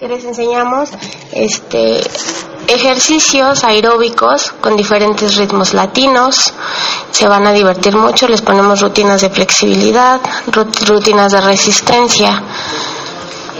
que 0.00 0.08
les 0.08 0.24
enseñamos 0.24 0.88
este 1.30 2.00
ejercicios 2.68 3.64
aeróbicos 3.64 4.50
con 4.62 4.74
diferentes 4.74 5.36
ritmos 5.36 5.74
latinos. 5.74 6.54
Se 7.10 7.28
van 7.28 7.46
a 7.46 7.52
divertir 7.52 7.94
mucho, 7.94 8.26
les 8.26 8.40
ponemos 8.40 8.80
rutinas 8.80 9.20
de 9.20 9.28
flexibilidad, 9.28 10.18
rutinas 10.86 11.32
de 11.32 11.40
resistencia. 11.42 12.42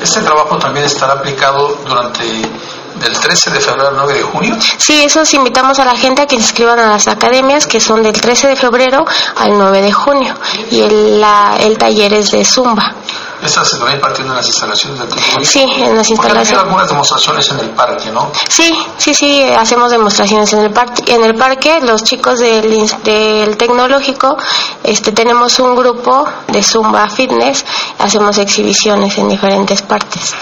Este 0.02 0.22
trabajo 0.22 0.56
también 0.56 0.86
estará 0.86 1.12
aplicado 1.12 1.76
durante 1.86 2.24
del 2.24 3.18
13 3.18 3.50
de 3.50 3.60
febrero 3.60 3.88
al 3.88 3.96
9 3.96 4.14
de 4.14 4.22
junio. 4.22 4.56
Sí, 4.78 5.02
esos 5.04 5.34
invitamos 5.34 5.78
a 5.78 5.84
la 5.84 5.94
gente 5.94 6.22
a 6.22 6.26
que 6.26 6.36
se 6.36 6.42
inscriban 6.42 6.78
a 6.78 6.88
las 6.88 7.06
academias 7.06 7.66
que 7.66 7.80
son 7.80 8.02
del 8.02 8.18
13 8.18 8.48
de 8.48 8.56
febrero 8.56 9.04
al 9.36 9.58
9 9.58 9.82
de 9.82 9.92
junio 9.92 10.34
y 10.70 10.80
el, 10.80 11.20
la, 11.20 11.58
el 11.60 11.76
taller 11.76 12.14
es 12.14 12.30
de 12.30 12.46
Zumba. 12.46 12.94
Esta 13.42 13.64
se 13.64 13.78
va 13.78 13.92
impartiendo 13.92 14.32
en 14.32 14.36
las 14.36 14.46
instalaciones 14.46 14.98
del 14.98 15.08
tecnológico. 15.08 15.50
Sí, 15.50 15.62
en 15.82 15.96
las 15.96 16.10
instalaciones. 16.10 16.62
Algunas 16.62 16.88
demostraciones 16.88 17.50
en 17.50 17.60
el 17.60 17.70
parque, 17.70 18.10
¿no? 18.10 18.30
Sí, 18.48 18.76
sí, 18.98 19.14
sí, 19.14 19.42
hacemos 19.42 19.90
demostraciones 19.90 20.52
en 20.52 20.60
el 20.60 20.70
parque. 20.70 21.14
En 21.14 21.24
el 21.24 21.34
parque, 21.34 21.80
los 21.80 22.04
chicos 22.04 22.38
del, 22.38 22.86
del 23.02 23.56
tecnológico, 23.56 24.36
este, 24.82 25.12
tenemos 25.12 25.58
un 25.58 25.74
grupo 25.74 26.28
de 26.48 26.62
Zumba 26.62 27.08
Fitness, 27.08 27.64
hacemos 27.98 28.36
exhibiciones 28.36 29.16
en 29.16 29.28
diferentes 29.28 29.80
partes. 29.82 30.34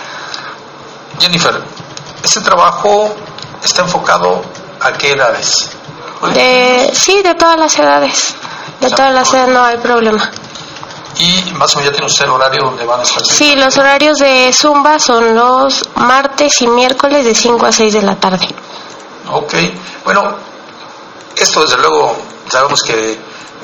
Jennifer, 1.20 1.62
¿este 2.24 2.40
trabajo 2.40 3.14
está 3.62 3.82
enfocado 3.82 4.42
a 4.80 4.92
qué 4.92 5.12
edades? 5.12 5.70
De, 6.34 6.90
sí, 6.92 7.22
de 7.22 7.34
todas 7.36 7.58
las 7.58 7.78
edades. 7.78 8.34
De 8.80 8.90
todas 8.90 9.12
las 9.12 9.32
edades 9.32 9.54
no 9.54 9.62
hay 9.62 9.76
problema. 9.78 10.30
Y 11.18 11.52
más 11.52 11.74
o 11.74 11.78
menos 11.78 11.90
ya 11.90 11.92
tiene 11.92 12.06
usted 12.06 12.24
el 12.26 12.30
horario 12.30 12.64
donde 12.64 12.84
van 12.84 13.00
a 13.00 13.02
estar. 13.02 13.24
Sí, 13.24 13.56
los 13.56 13.76
horarios 13.76 14.18
de 14.18 14.52
Zumba 14.52 14.98
son 14.98 15.34
los 15.34 15.82
martes 15.96 16.60
y 16.60 16.68
miércoles 16.68 17.24
de 17.24 17.34
5 17.34 17.66
a 17.66 17.72
6 17.72 17.92
de 17.92 18.02
la 18.02 18.14
tarde. 18.16 18.48
Ok, 19.30 19.54
bueno, 20.04 20.36
esto 21.36 21.62
desde 21.62 21.78
luego 21.78 22.16
sabemos 22.48 22.82
que 22.82 23.18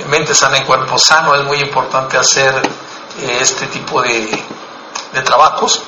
mente 0.09 0.35
sana 0.35 0.59
en 0.59 0.65
cuerpo 0.65 0.99
sano 0.99 1.35
es 1.35 1.45
muy 1.45 1.59
importante 1.59 2.17
hacer 2.17 2.55
eh, 3.21 3.39
este 3.41 3.67
tipo 3.69 4.03
de, 4.03 4.43
de 5.13 5.23
trabajos 5.23 5.81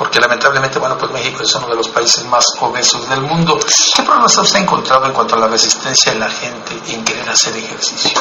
porque 0.00 0.18
lamentablemente, 0.18 0.78
bueno, 0.78 0.96
pues 0.96 1.12
México 1.12 1.42
es 1.42 1.54
uno 1.56 1.66
de 1.66 1.76
los 1.76 1.88
países 1.88 2.24
más 2.24 2.42
obesos 2.60 3.06
del 3.10 3.20
mundo. 3.20 3.60
¿Qué 3.94 4.02
problemas 4.02 4.34
ha 4.38 4.40
usted 4.40 4.60
encontrado 4.60 5.04
en 5.04 5.12
cuanto 5.12 5.34
a 5.34 5.40
la 5.40 5.46
resistencia 5.46 6.14
de 6.14 6.18
la 6.18 6.30
gente 6.30 6.72
en 6.86 7.04
querer 7.04 7.28
hacer 7.28 7.54
ejercicio? 7.54 8.18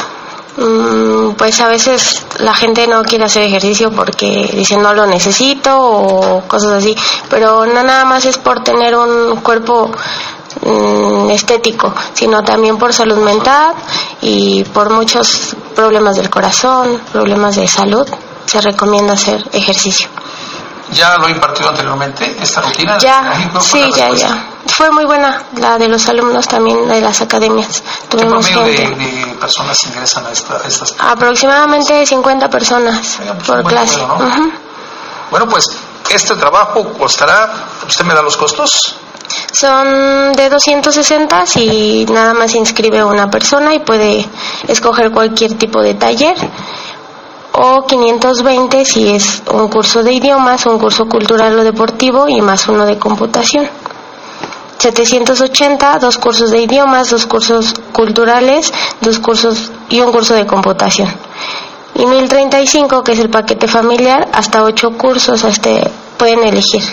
Mm, 0.57 1.35
pues 1.35 1.57
a 1.61 1.69
veces 1.69 2.25
la 2.39 2.53
gente 2.53 2.87
no 2.87 3.03
quiere 3.03 3.25
hacer 3.25 3.43
ejercicio 3.43 3.91
porque 3.91 4.49
dice 4.53 4.77
no 4.77 4.93
lo 4.93 5.05
necesito 5.05 5.77
o 5.77 6.41
cosas 6.47 6.73
así, 6.73 6.95
pero 7.29 7.65
no 7.65 7.83
nada 7.83 8.05
más 8.05 8.25
es 8.25 8.37
por 8.37 8.63
tener 8.63 8.95
un 8.95 9.37
cuerpo 9.41 9.91
mm, 10.65 11.29
estético, 11.31 11.93
sino 12.13 12.43
también 12.43 12.77
por 12.77 12.93
salud 12.93 13.17
mental 13.17 13.73
y 14.21 14.63
por 14.65 14.89
muchos 14.89 15.55
problemas 15.75 16.15
del 16.15 16.29
corazón, 16.29 17.01
problemas 17.11 17.55
de 17.55 17.67
salud, 17.67 18.07
se 18.45 18.61
recomienda 18.61 19.13
hacer 19.13 19.47
ejercicio. 19.53 20.09
¿Ya 20.91 21.17
lo 21.17 21.27
he 21.27 21.31
impartido 21.31 21.69
anteriormente, 21.69 22.35
esta 22.41 22.61
rutina? 22.61 22.97
Ya, 22.97 23.51
sí, 23.59 23.83
ya, 23.95 24.09
ya. 24.11 24.47
Fue 24.73 24.91
muy 24.91 25.05
buena 25.05 25.43
la 25.57 25.77
de 25.77 25.87
los 25.87 26.07
alumnos 26.07 26.47
también 26.47 26.87
de 26.87 27.01
las 27.01 27.21
academias. 27.21 27.83
¿Qué 28.09 28.17
promedio 28.17 28.61
de, 28.63 29.35
personas 29.39 29.83
ingresan 29.83 30.25
a, 30.25 30.31
estas? 30.31 30.95
Aproximadamente 30.99 32.05
50 32.05 32.49
personas 32.49 33.17
pues, 33.17 33.47
por 33.47 33.63
clase. 33.63 33.99
Bueno, 35.31 35.47
pues 35.47 35.65
este 36.09 36.35
trabajo 36.35 36.91
costará, 36.93 37.67
¿usted 37.87 38.05
me 38.05 38.13
da 38.13 38.21
los 38.21 38.35
costos? 38.35 38.95
Son 39.51 40.33
de 40.33 40.49
260 40.49 41.45
si 41.45 42.05
nada 42.05 42.33
más 42.33 42.55
inscribe 42.55 43.03
una 43.03 43.29
persona 43.29 43.75
y 43.75 43.79
puede 43.79 44.25
escoger 44.67 45.11
cualquier 45.11 45.53
tipo 45.55 45.81
de 45.81 45.93
taller 45.93 46.35
o 47.53 47.85
520 47.85 48.85
si 48.85 49.09
es 49.09 49.43
un 49.51 49.67
curso 49.67 50.01
de 50.01 50.13
idiomas, 50.13 50.65
un 50.65 50.79
curso 50.79 51.05
cultural 51.07 51.59
o 51.59 51.63
deportivo 51.63 52.27
y 52.27 52.41
más 52.41 52.67
uno 52.67 52.85
de 52.85 52.97
computación. 52.97 53.69
780, 54.79 55.99
dos 55.99 56.17
cursos 56.17 56.51
de 56.51 56.61
idiomas, 56.61 57.09
dos 57.09 57.25
cursos 57.25 57.73
culturales, 57.91 58.73
dos 59.01 59.19
cursos 59.19 59.71
y 59.89 59.99
un 59.99 60.11
curso 60.11 60.33
de 60.33 60.45
computación. 60.45 61.13
Y 61.95 62.05
1035, 62.05 63.03
que 63.03 63.11
es 63.11 63.19
el 63.19 63.29
paquete 63.29 63.67
familiar, 63.67 64.27
hasta 64.33 64.63
ocho 64.63 64.91
cursos 64.91 65.43
este, 65.43 65.81
pueden 66.17 66.43
elegir, 66.43 66.83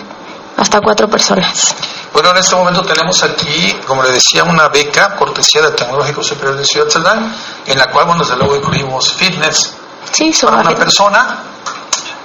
hasta 0.56 0.80
cuatro 0.80 1.08
personas. 1.08 1.74
Bueno, 2.12 2.30
en 2.30 2.38
este 2.38 2.56
momento 2.56 2.82
tenemos 2.82 3.22
aquí, 3.22 3.76
como 3.86 4.02
le 4.02 4.10
decía, 4.10 4.42
una 4.42 4.68
beca 4.68 5.14
cortesía 5.14 5.62
del 5.62 5.74
Tecnológico 5.74 6.22
Superior 6.22 6.56
de 6.56 6.64
Ciudad 6.64 6.88
Cerdán, 6.88 7.32
en 7.66 7.78
la 7.78 7.90
cual, 7.90 8.06
bueno, 8.06 8.24
desde 8.24 8.36
luego 8.36 8.56
incluimos 8.56 9.12
fitness, 9.12 9.74
Sí, 10.12 10.32
para 10.42 10.60
una 10.60 10.74
persona. 10.74 11.38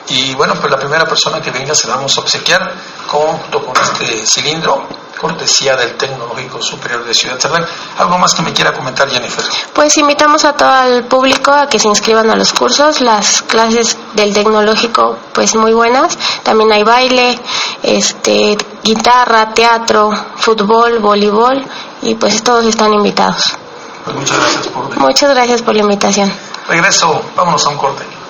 Y 0.08 0.34
bueno, 0.36 0.56
pues 0.56 0.72
la 0.72 0.78
primera 0.78 1.06
persona 1.06 1.42
que 1.42 1.52
venga 1.52 1.74
se 1.74 1.88
la 1.88 1.96
vamos 1.96 2.18
a 2.18 2.22
obsequiar 2.22 2.74
junto 3.08 3.66
con 3.66 3.76
este 3.82 4.26
cilindro, 4.26 4.88
cortesía 5.22 5.76
del 5.76 5.96
Tecnológico 5.96 6.62
Superior 6.62 7.06
de 7.06 7.14
Ciudad 7.14 7.40
Cerdán. 7.40 7.64
¿Algo 8.00 8.18
más 8.18 8.34
que 8.34 8.42
me 8.42 8.52
quiera 8.52 8.74
comentar, 8.74 9.08
Jennifer? 9.08 9.46
Pues 9.74 9.96
invitamos 9.98 10.44
a 10.46 10.54
todo 10.54 10.84
el 10.84 11.04
público 11.04 11.52
a 11.52 11.68
que 11.68 11.78
se 11.78 11.88
inscriban 11.88 12.30
a 12.32 12.36
los 12.36 12.52
cursos. 12.54 13.02
Las 13.02 13.44
clases 13.44 13.98
del 14.14 14.34
Tecnológico, 14.34 15.18
pues 15.34 15.56
muy 15.56 15.74
buenas. 15.74 16.18
También 16.42 16.72
hay 16.72 16.84
baile, 16.84 17.40
este, 17.84 18.58
guitarra, 18.84 19.54
teatro, 19.54 20.12
fútbol, 20.38 21.00
voleibol 21.00 21.64
y 22.02 22.16
pues 22.16 22.44
todos 22.44 22.66
están 22.66 22.92
invitados. 22.94 23.56
Pues 24.04 24.16
muchas 24.16 24.38
gracias 24.40 24.68
por 24.68 24.98
Muchas 24.98 25.30
gracias 25.30 25.62
por 25.62 25.76
la 25.76 25.84
invitación. 25.84 26.34
Regreso, 26.68 27.22
vámonos 27.36 27.64
a 27.68 27.70
un 27.70 27.78
corte. 27.78 28.21